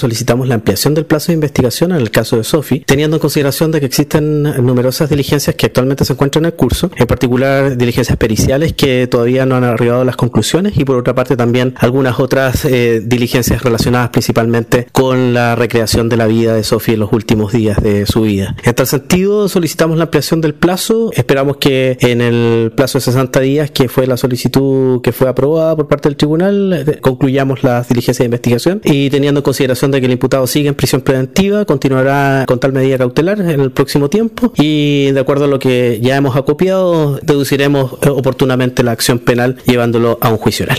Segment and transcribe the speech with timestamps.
[0.00, 3.72] Solicitamos la ampliación del plazo de investigación en el caso de Sofi, teniendo en consideración
[3.72, 8.74] de que existen numerosas diligencias que actualmente se encuentran en curso, en particular diligencias periciales
[8.74, 12.64] que todavía no han arribado a las conclusiones y por otra parte también algunas otras
[12.64, 17.52] eh, diligencias relacionadas principalmente con la recreación de la vida de Sofi en los últimos
[17.52, 18.54] días de su vida.
[18.62, 21.10] En tal sentido, solicitamos la ampliación del plazo.
[21.12, 25.74] Esperamos que en el plazo de 60 días, que fue la solicitud que fue aprobada
[25.74, 30.00] por parte del tribunal, eh, concluyamos las diligencias de investigación y teniendo en consideración de
[30.00, 34.08] que el imputado sigue en prisión preventiva, continuará con tal medida cautelar en el próximo
[34.08, 39.56] tiempo y de acuerdo a lo que ya hemos acopiado, deduciremos oportunamente la acción penal
[39.66, 40.76] llevándolo a un juicio oral.